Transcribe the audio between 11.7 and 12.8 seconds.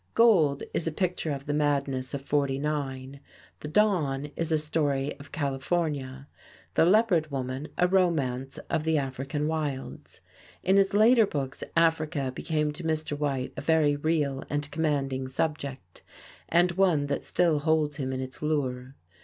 Africa became